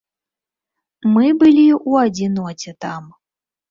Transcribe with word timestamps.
Мы 1.13 1.25
былі 1.45 1.69
ў 1.89 2.09
адзіноце 2.09 2.79
там. 2.85 3.03